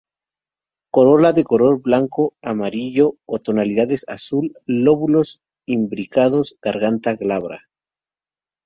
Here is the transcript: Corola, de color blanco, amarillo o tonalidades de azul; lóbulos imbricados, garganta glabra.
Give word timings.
Corola, 0.97 1.31
de 1.39 1.43
color 1.43 1.77
blanco, 1.83 2.33
amarillo 2.41 3.07
o 3.27 3.37
tonalidades 3.37 4.03
de 4.07 4.11
azul; 4.11 4.51
lóbulos 4.65 5.39
imbricados, 5.67 6.57
garganta 6.59 7.13
glabra. 7.13 7.67